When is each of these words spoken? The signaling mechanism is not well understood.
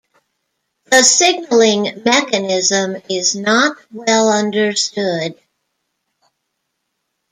The 0.85 1.03
signaling 1.03 2.01
mechanism 2.03 2.95
is 3.07 3.35
not 3.35 3.77
well 3.91 4.29
understood. 4.33 5.39